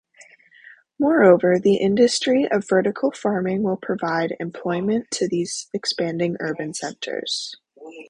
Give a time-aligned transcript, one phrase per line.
[0.97, 7.53] Moreover, the industry of vertical farming will provide employment to these expanding urban centers.